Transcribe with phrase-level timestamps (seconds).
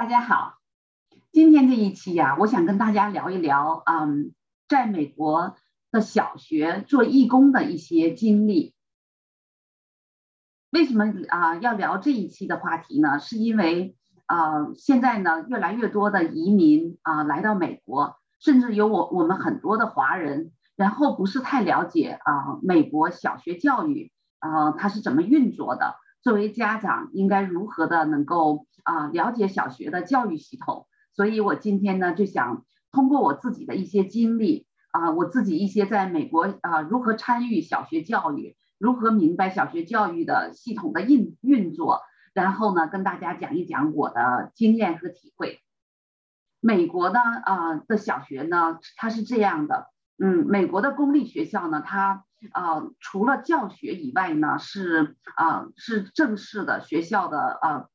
[0.00, 0.54] 大家好，
[1.30, 4.32] 今天这一期呀，我想跟大家聊一聊，嗯，
[4.66, 5.56] 在美国
[5.90, 8.74] 的小学做义工的一些经历。
[10.70, 13.18] 为什么啊要聊这一期的话题呢？
[13.18, 13.94] 是因为
[14.24, 25.96] 啊，现在呢，越来越多的移民啊来到美国，甚至有我我们很多的华人，然后不是太了解啊美国小学教育啊它是怎么运作的。
[26.22, 30.86] 作为家长，应该如何的能够啊了解小学的教育系统？
[31.14, 42.02] 所以我今天呢就想通过我自己的一些经历啊，我自己一些在美国啊如何参与小学教育，如何明白小学教育的系统的运运作，
[42.34, 45.60] 然后呢跟大家讲一讲我的经验和体会。
[46.60, 49.86] 美国呢啊的小学呢，它是这样的，
[50.18, 52.24] 嗯，美国的公立学校呢，它。
[52.52, 57.86] 啊，除了教学以外呢，是啊，是正式的学校的啊，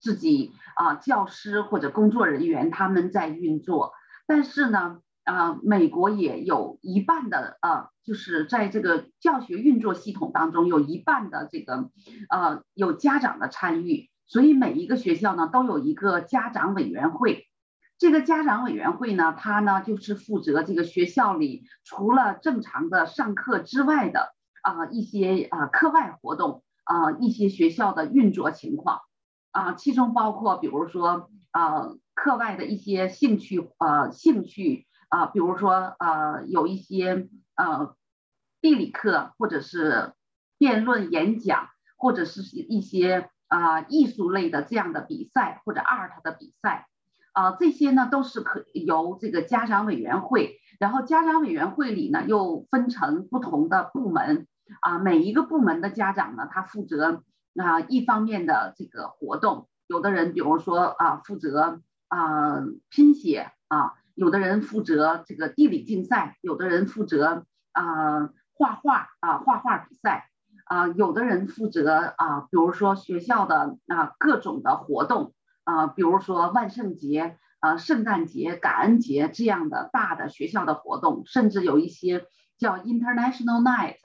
[0.00, 3.92] 自己啊，教师或者工作人员他们在运作。
[4.26, 11.90] 但是呢，啊，美国也有一半的啊，就是在这个教学运作系统当中，有一半的这个
[12.28, 14.10] 呃，有家长的参与。
[14.26, 17.47] 所以每一个学校呢，都有一个家长委员会。
[17.98, 29.00] 这个家长委员会呢，他呢就是负责这个学校里除了正常的上课之外的啊一些啊课外活动啊一些学校的运作情况
[29.50, 37.96] 啊，其中包括比如说啊课外的一些兴趣呃兴趣啊，比如说呃有一些呃
[38.60, 40.12] 地理课或者是
[40.56, 46.86] 辩论演讲或者是一些啊艺术类的这样的比赛或者 art 的比赛。
[47.32, 54.46] 啊，这些呢都是可由这个家长委员会，然后家长委员会里呢又分成不同的部门
[54.80, 57.22] 啊，每一个部门的家长呢，他负责
[57.56, 70.30] 啊一方面的这个活动，有的人比如说啊负责啊拼写啊，有的人负责这个地理竞赛，有的人负责啊画画啊画画比赛
[70.64, 75.34] 啊，有的人负责啊比如说学校的啊各种的活动。
[75.68, 82.24] 啊，比如说万圣节、呃圣诞节、感恩节这样的大的学校的活动，甚至有一些
[82.56, 83.98] 叫 International Night，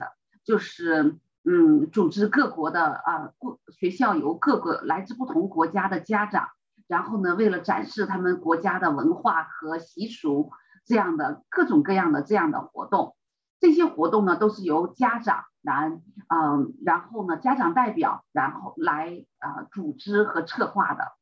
[0.44, 3.32] 就是嗯，组织各国的啊，
[3.80, 6.48] 学校由各个来自不同国家的家长，
[6.86, 10.52] 然后呢，为了展示他们国家的文化和习俗，
[10.84, 13.16] 这样的各种各样的这样的活动，
[13.58, 15.98] 这些活动呢，都是由家长来，
[16.28, 21.12] 嗯，然后呢，家长代表，然后来啊组织和策划的。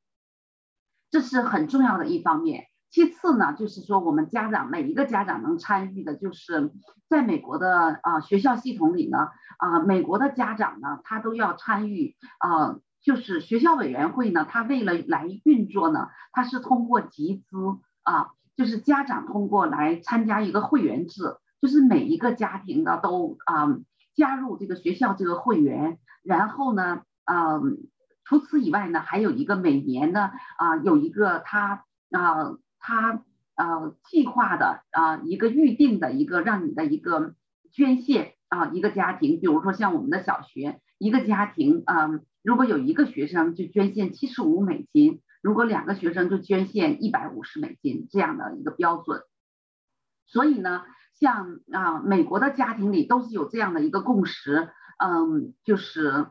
[1.13, 2.65] 这是很重要的一方面。
[2.91, 6.73] 其次呢，就是说我们家长每一个家长能参与的，就是
[7.09, 9.29] 在美国的啊学校系统里呢，
[9.59, 17.57] 啊美国的家长呢，他都要参与啊，就是学校委员会呢，他为了来运作呢，他是通过集资
[18.03, 23.69] 啊，就是家长通过来参加一个会员制，就是每一个家庭的都啊
[24.15, 27.89] 加入这个学校这个会员，然后呢，嗯。
[28.33, 33.23] 除此以外呢，还有一个每年呢啊有一个他啊他
[33.57, 37.35] 呃计划的啊一个预定的一个让你的一个
[37.73, 42.09] 捐献啊一个家庭，比如说像我们的小学一个家庭啊，
[42.43, 49.21] 如果有一个学生就捐献七十五美金，如果两个学生就捐献一百五十美金这样的一个标准。
[50.25, 50.85] 所以呢，
[51.21, 56.29] 像啊美国的家庭里都是有这样的一个共识，嗯，就是。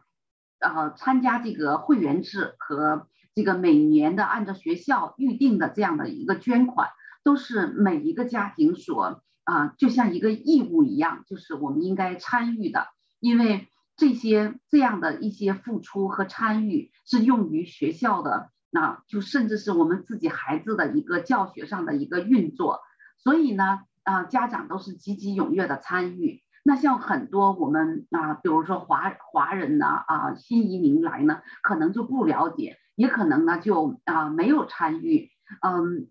[0.62, 6.90] 呃，参加这个会员制和这个每年的按照学校预定的这样的一个捐款，
[7.24, 12.88] 都是每一个家庭所啊，就像一个义务一样，就是我们应该参与的。
[13.20, 13.68] 因为
[13.98, 22.82] 这些这样的一些付出和参与是用于学校的，那就甚至是我们自己孩子的一个教学上的一个运作。
[23.18, 26.44] 所以呢，啊，家长都是积极踊跃的参与。
[26.64, 35.30] 那像很多我们啊，比如说华华人呢啊，新移民来呢，可能就不了解，也可能呢就啊没有参与。
[35.62, 36.08] 嗯，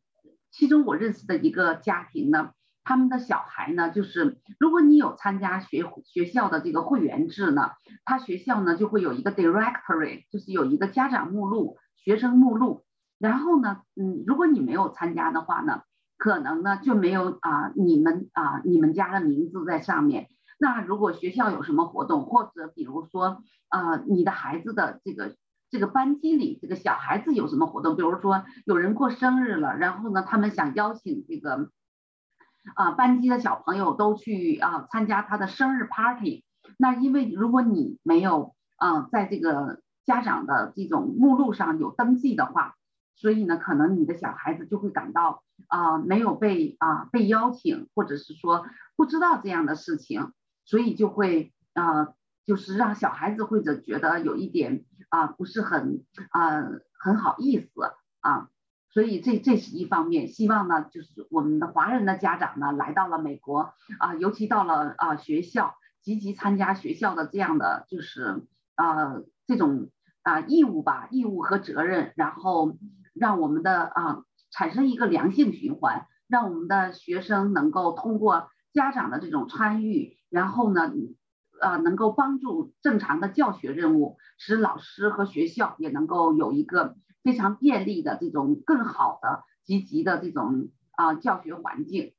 [0.50, 2.50] 其中我认识的一个家庭呢，
[2.82, 7.70] 他们的小孩呢，就是如果你有参加学学校的这个会员制呢，
[8.04, 12.84] 他学校呢就会有一个 directory，就是有一个家长目录、学生目录。
[13.20, 15.82] 然后呢，嗯，如果你没有参加的话呢，
[16.18, 20.26] 可能呢就没有啊你们啊你们家的名字在上面。
[20.62, 25.34] 那如果学校有什么活动，或者比如说，呃，你的孩子的这个
[25.70, 31.70] 这个班级里这个小孩子有什么活动，比如说有人过生日了，然后呢，他们想邀请这个
[32.74, 36.44] 啊班级的小朋友都去啊参加他的生日 party。
[36.76, 42.74] 那因为如果你没有啊在这个家长的这种目录上有登记的话，
[43.16, 50.32] 所以呢，可能你的小孩子就会感到啊没有被啊被邀请，或者是说不知道这样的事情，
[50.64, 52.14] 所以就会啊
[52.46, 56.62] 就是让小孩子或者觉得有一点啊不是很啊
[56.98, 57.68] 很好意思
[58.20, 58.48] 啊。
[58.92, 68.42] 所以这这是一方面，希望呢，就是我们的华人的家长呢，来到了美国啊，尤其到了啊学校，积极参加学校的这样的就是
[68.74, 69.90] 啊这种
[70.22, 72.76] 啊义务吧，义务和责任，然后
[73.14, 80.92] 让我们的啊产生一个良性循环，让我们的学生能够通过家长的这种参与，然后呢，
[81.60, 86.96] 啊能够帮助正常的教学任务，使老师和学校也能够有一个。
[87.22, 92.14] 非常便利的这种更好的积极的这种啊教学环境，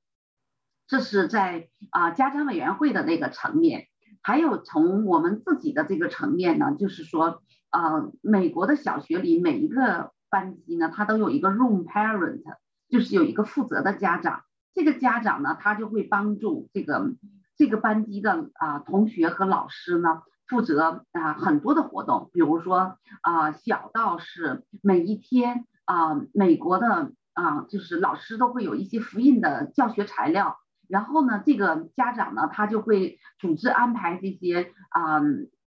[0.86, 3.88] 这是在啊家长委员会的那个层面，
[4.22, 12.44] 还有从我们自己的这个层面呢，就是说啊美国的小学里每一个班级呢，它都有一个 room parent，
[12.88, 17.14] 就是有一个负责的家长，这个家长呢，他就会帮助这个
[17.58, 20.22] 这个班级的啊同学和老师呢。
[20.48, 30.58] 负责啊很多的活动，比如说啊小到是每一天啊美国的啊就是老师都会有一些复印的教学材料，
[30.90, 35.22] 然后呢这个家长呢他就会组织安排这些啊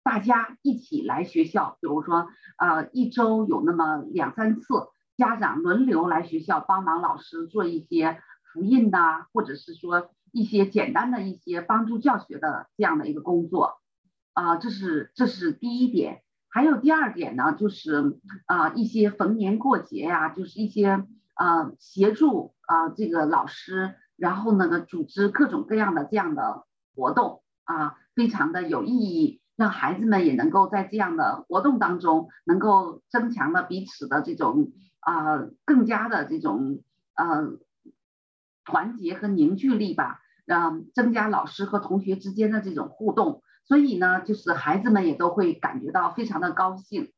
[0.02, 2.26] 大家一起来学校，比如说
[2.56, 4.66] 啊一周有那么两三次，
[5.16, 8.20] 家长轮流来学校帮忙老师做一些
[8.52, 13.78] 复印呐，或者是说一些简单的一些帮助教学的这样的一个工作。
[14.34, 26.64] 啊，这是这是第一点，还有第二点呢，就是啊一些逢年过节呀，就是一些啊协助啊这个老师，然后呢组织各种各样的这样的
[26.94, 36.82] 活动啊，非常的有意义，让孩子们也能够在这样的活动当中，能够增强了彼此的这种啊更加的这种
[37.16, 37.58] 呃
[38.64, 43.42] 团结和凝聚力吧，让增加老师和同学之间的这种互动。
[43.64, 47.12] 所以呢，就是孩子们也都会感觉到非常的高兴。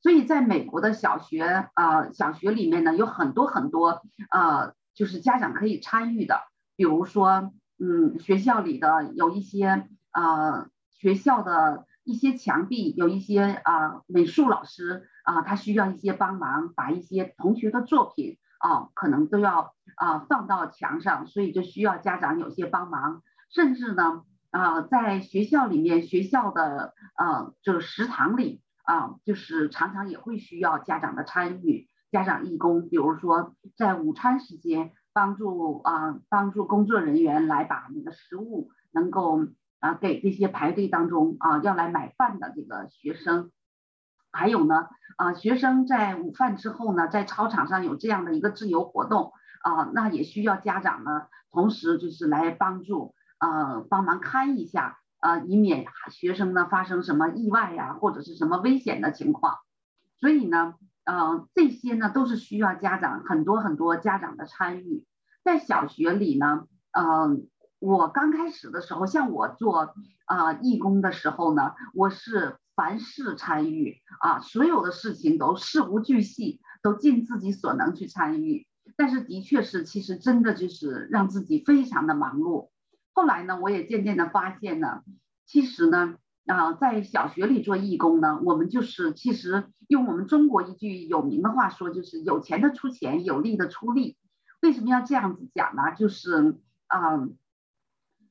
[0.00, 6.40] 所以在美国的小学啊，小学里面呢，有很多很多呃，就是家长可以参与的。
[6.76, 24.24] 比如说，嗯，学校里的有一些呃，学校的一些墙壁有一些啊，美术老师啊，他需要一些帮忙，把一些同学的作品啊，可能都要啊放到墙上，所以就需要家长有些帮忙，甚至呢。
[24.50, 39.40] 啊，在学校里面，学校的呃，就是食堂里啊，就是常常也会需要家长的参与，家长义工，比如说在午餐时间帮助啊，帮助工作人员来把那个食物能够
[39.80, 43.50] 啊给这些排队当中啊要来买饭的这个学生，
[44.30, 44.86] 还有呢
[45.16, 49.32] 啊，学生在午饭之后呢，在操场上有这样的一个自由活动
[49.64, 53.14] 啊，那也需要家长呢，同时就是来帮助。
[53.40, 59.58] 呃，帮忙看一下，呃，以免学生呢发生什么意外呀，或者是什么危险的情况。
[60.18, 60.74] 所以呢，
[61.04, 65.04] 呃，这些呢都是需要家长很多很多家长的参与。
[65.42, 67.36] 在小学里呢，呃，
[67.80, 69.94] 我刚开始的时候，像我做
[70.24, 78.66] 啊义工的时候呢，我是凡事参与啊，所有的事情都事无巨细，都尽自己所能去参与。
[78.96, 82.70] 但是的确是，其实真的就是让自己非常的忙碌。
[83.12, 85.02] 后来呢，我也渐渐的发现呢，
[85.46, 94.16] 其实呢，啊，在小学里做义工呢，我们就是其实用我们中国一句有名的话说，就是有钱的出钱，有力的出力。
[94.62, 95.94] 为什么要这样子讲呢？
[95.96, 97.28] 就是啊，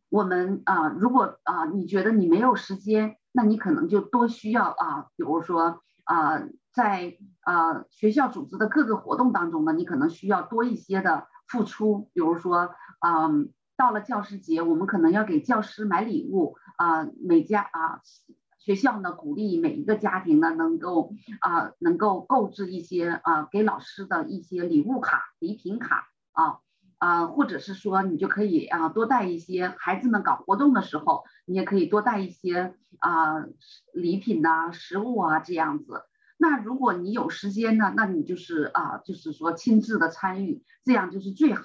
[0.09, 6.43] 我们啊，如果啊，你觉得你没有时间，那你可能就多需要啊，比如说啊，
[6.73, 13.29] 在呃学校组织的各个活动当中呢，你可能需要多一些的付出，比如说啊。
[13.75, 18.01] 到了教师节，我们可能要给教师买礼物啊，每家啊
[18.59, 21.11] 学校呢鼓励每一个家庭呢能够
[21.41, 26.59] 啊能够购置一些啊给老师的一些礼物卡、礼品卡啊
[26.99, 33.43] 啊，或者是说你就可以啊多带一些，孩子们搞活动的时候，你也可以多带一些啊
[33.91, 36.03] 礼品呐、食物啊这样子。
[36.43, 41.63] 那如果你有时间呢，那你就是啊就是说亲自的参与，这样就是最好。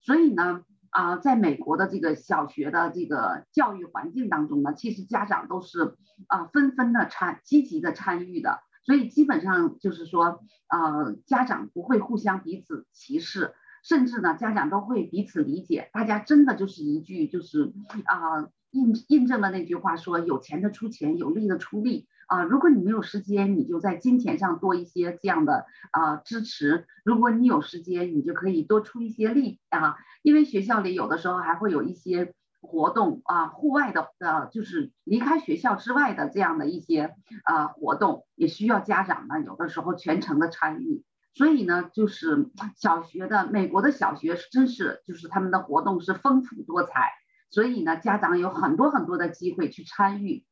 [0.00, 0.64] 所以呢。
[0.92, 5.94] 啊，在美国的这个小学的这个教育环境当中呢，其实家长都是
[6.26, 17.72] 啊纷纷的参积极的参与的，所以基本上就是说，呃，家长不会互相彼此歧视，甚至呢，家长都会彼此理解，大家真的就是一句就是
[18.06, 41.02] 啊印印证了那句话说，有钱的出钱，有力的出力啊，如果你没有时间，你就在金钱上多一些这样的啊支持；如果你有时间，你就可以多出一些力啊，因为学校里有的时候还会有一些活动啊，户外的呃，就是离开学校之外的这样的一些啊活动，也需要家长呢有的时候全程的参与。
[41.34, 47.10] 所以呢，就是小学的美国的小学真是就是他们的活动是丰富多彩，
[47.50, 50.44] 所以呢，家长有很多很多的机会去参与。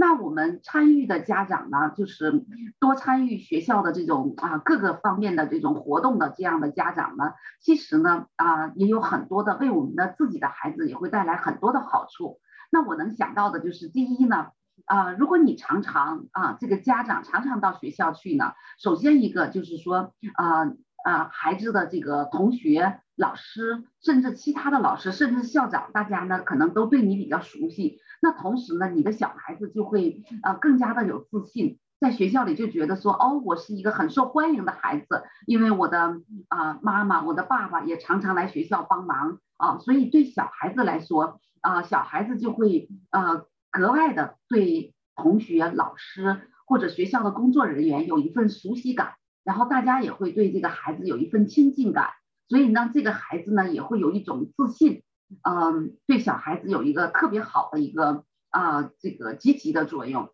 [0.00, 2.46] 那我们参与的家长呢，就是
[2.78, 12.40] 多参与学校的这种啊各个方面的这种活动的这样的家长呢，其实呢啊也有很多的为我们的自己的孩子也会带来很多的好处。
[12.70, 14.46] 那我能想到的就是第一呢
[14.86, 20.72] 啊，如果你常常啊这个家长常常到学校去呢，首先一个就是说啊
[21.04, 27.98] 啊孩子的这个同学、老师，甚至其他的老师，甚至校长，大家呢可能都对你比较熟悉。
[28.22, 49.12] 那同时呢，你的小孩子就会呃更加的有自信，在学校里就觉得说，哦，我是一个很受欢迎的孩子，因为我的啊妈妈、我的爸爸也常常来学校帮忙啊，所以对小孩子来说啊，小孩子就会呃格外的对同学、老师或者学校的工作人员有一份熟悉感，
[49.44, 52.10] 然后大家也会对这个孩子有一份亲近感，
[52.50, 55.04] 所以呢，这个孩子呢也会有一种自信。
[55.48, 60.30] 嗯，对小孩子有一个特别好的一个啊，这个积极的作用，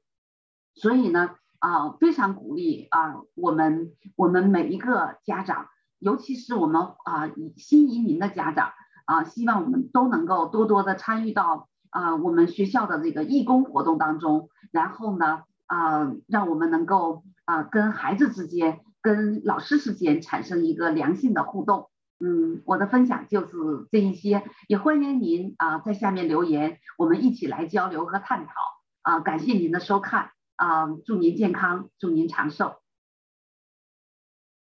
[0.75, 5.67] 所以呢啊，非常鼓励啊，我们我们每一个家长，
[5.99, 8.73] 尤其是我们啊新移民的家长
[9.05, 21.91] 啊，希望我们都能够多多的参与到啊我们学校的这个义工活动当中，然后呢啊，让我们能够啊跟孩子之间、跟老师之间产生一个良性的互动。
[22.19, 23.55] 嗯，我的分享就是
[23.91, 28.53] 这一些，也欢迎您啊在下面留言，我们一起来交流和探讨
[29.03, 29.21] 啊。
[29.21, 32.77] 感谢您的收看啊，祝您健康，祝您长寿。